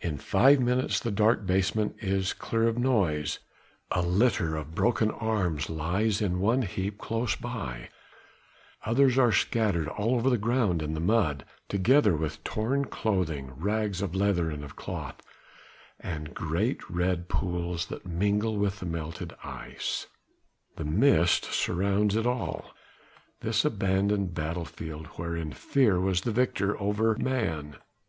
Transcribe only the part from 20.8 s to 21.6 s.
mist